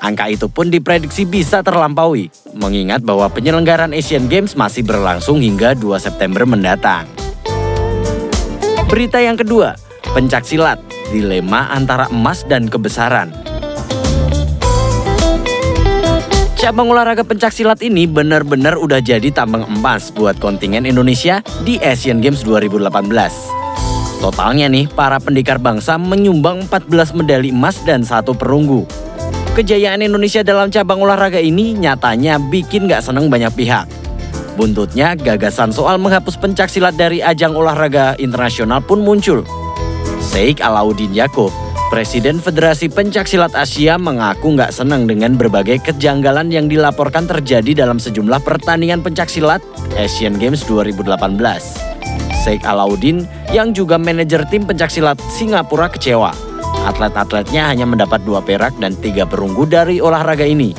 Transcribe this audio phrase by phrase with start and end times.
[0.00, 6.00] angka itu pun diprediksi bisa terlampaui, mengingat bahwa penyelenggaraan Asian Games masih berlangsung hingga 2
[6.00, 7.04] September mendatang.
[8.88, 9.76] Berita yang kedua,
[10.16, 10.80] pencak silat,
[11.12, 13.47] dilema antara emas dan kebesaran.
[16.58, 22.18] Cabang olahraga pencak silat ini benar-benar udah jadi tambang emas buat kontingen Indonesia di Asian
[22.18, 22.90] Games 2018.
[24.18, 28.82] Totalnya nih, para pendekar bangsa menyumbang 14 medali emas dan satu perunggu.
[29.54, 33.86] Kejayaan Indonesia dalam cabang olahraga ini nyatanya bikin gak seneng banyak pihak.
[34.58, 39.46] Buntutnya, gagasan soal menghapus pencak silat dari ajang olahraga internasional pun muncul.
[40.34, 41.54] Sheikh Alauddin Yaakob,
[41.88, 47.96] Presiden Federasi Pencak Silat Asia mengaku nggak senang dengan berbagai kejanggalan yang dilaporkan terjadi dalam
[47.96, 49.64] sejumlah pertandingan pencak silat
[49.96, 51.08] Asian Games 2018.
[52.44, 53.24] Sheikh Alauddin
[53.56, 56.36] yang juga manajer tim pencak silat Singapura kecewa.
[56.84, 60.76] Atlet-atletnya hanya mendapat dua perak dan tiga perunggu dari olahraga ini.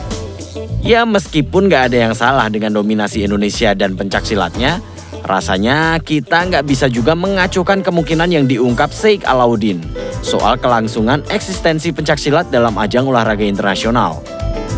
[0.86, 4.78] Ya meskipun nggak ada yang salah dengan dominasi Indonesia dan pencak silatnya,
[5.23, 9.82] rasanya kita nggak bisa juga mengacuhkan kemungkinan yang diungkap Sheikh Alauddin
[10.20, 14.20] soal kelangsungan eksistensi pencak silat dalam ajang olahraga internasional.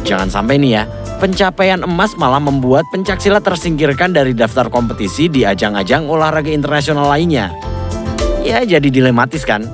[0.06, 0.84] Jangan sampai nih ya,
[1.22, 7.54] pencapaian emas malah membuat pencak silat tersingkirkan dari daftar kompetisi di ajang-ajang olahraga internasional lainnya.
[8.42, 9.70] Ya jadi dilematis kan?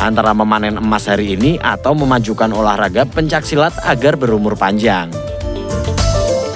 [0.00, 5.12] Antara memanen emas hari ini atau memajukan olahraga pencak silat agar berumur panjang.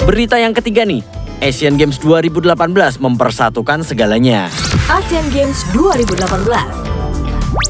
[0.05, 1.01] Berita yang ketiga nih,
[1.45, 2.57] Asian Games 2018
[3.05, 4.49] mempersatukan segalanya.
[4.89, 6.41] Asian Games 2018.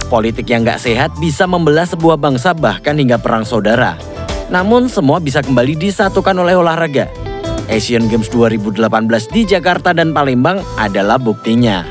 [0.07, 3.99] Politik yang gak sehat bisa membelah sebuah bangsa bahkan hingga perang saudara.
[4.47, 7.11] Namun semua bisa kembali disatukan oleh olahraga.
[7.67, 8.79] Asian Games 2018
[9.35, 11.83] di Jakarta dan Palembang adalah buktinya.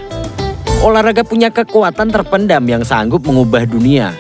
[0.88, 4.16] Olahraga punya kekuatan terpendam yang sanggup mengubah dunia.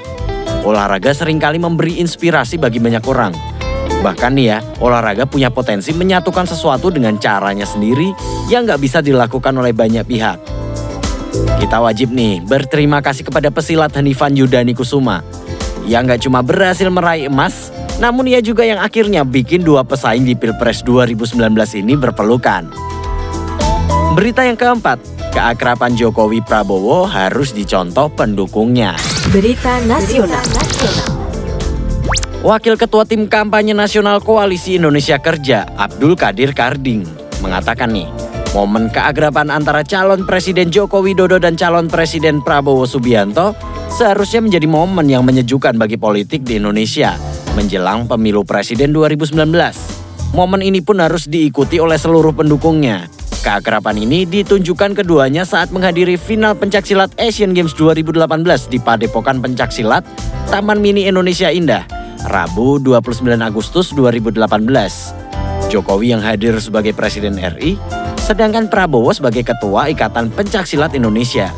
[0.68, 3.53] Olahraga sering kali memberi inspirasi bagi banyak orang.
[4.04, 8.12] Bahkan nih ya, olahraga punya potensi menyatukan sesuatu dengan caranya sendiri
[8.52, 10.38] yang nggak bisa dilakukan oleh banyak pihak.
[11.34, 15.24] Kita wajib nih berterima kasih kepada pesilat Hanifan Yudani Kusuma
[15.88, 17.72] yang nggak cuma berhasil meraih emas,
[18.04, 21.40] namun ia juga yang akhirnya bikin dua pesaing di Pilpres 2019
[21.80, 22.68] ini berpelukan.
[24.14, 25.00] Berita yang keempat,
[25.32, 29.00] keakraban Jokowi Prabowo harus dicontoh pendukungnya.
[29.32, 30.44] Berita Nasional.
[32.44, 37.08] Wakil Ketua Tim Kampanye Nasional Koalisi Indonesia Kerja, Abdul Kadir Karding,
[37.40, 38.12] mengatakan nih,
[38.52, 43.56] momen keagraban antara calon Presiden Joko Widodo dan calon Presiden Prabowo Subianto
[43.88, 47.16] seharusnya menjadi momen yang menyejukkan bagi politik di Indonesia
[47.56, 50.36] menjelang pemilu Presiden 2019.
[50.36, 53.08] Momen ini pun harus diikuti oleh seluruh pendukungnya.
[53.40, 58.20] Keakraban ini ditunjukkan keduanya saat menghadiri final pencaksilat Asian Games 2018
[58.68, 60.04] di Padepokan Pencaksilat,
[60.52, 61.84] Taman Mini Indonesia Indah,
[62.22, 64.38] Rabu 29 Agustus 2018.
[65.74, 67.82] Jokowi yang hadir sebagai Presiden RI,
[68.22, 71.50] sedangkan Prabowo sebagai Ketua Ikatan Pencaksilat Indonesia.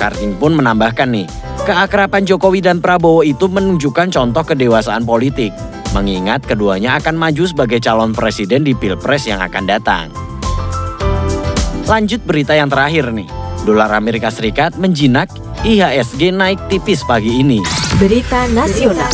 [0.00, 1.28] Karting pun menambahkan nih,
[1.68, 5.52] keakraban Jokowi dan Prabowo itu menunjukkan contoh kedewasaan politik,
[5.92, 10.06] mengingat keduanya akan maju sebagai calon presiden di Pilpres yang akan datang.
[11.84, 13.28] Lanjut berita yang terakhir nih,
[13.68, 15.28] dolar Amerika Serikat menjinak,
[15.62, 17.60] IHSG naik tipis pagi ini.
[18.00, 19.12] Berita Nasional.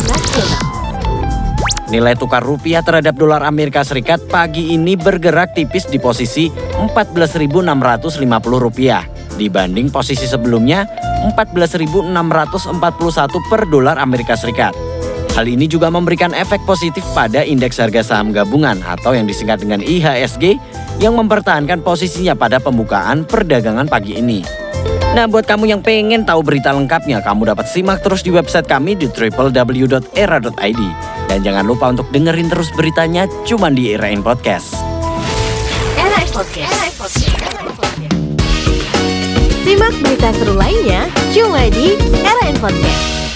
[1.89, 7.65] Nilai tukar rupiah terhadap dolar Amerika Serikat pagi ini bergerak tipis di posisi 14.650
[8.45, 9.01] rupiah
[9.39, 10.85] dibanding posisi sebelumnya
[11.33, 12.13] 14.641
[13.49, 14.75] per dolar Amerika Serikat.
[15.33, 19.79] Hal ini juga memberikan efek positif pada indeks harga saham gabungan atau yang disingkat dengan
[19.79, 20.59] IHSG
[20.99, 24.58] yang mempertahankan posisinya pada pembukaan perdagangan pagi ini.
[25.09, 28.93] Nah, buat kamu yang pengen tahu berita lengkapnya, kamu dapat simak terus di website kami
[28.93, 30.81] di www.era.id.
[31.25, 34.77] Dan jangan lupa untuk dengerin terus beritanya cuma di Erain Podcast.
[36.39, 36.99] Podcast.
[39.65, 43.28] Simak berita seru lainnya cuma di Era Podcast.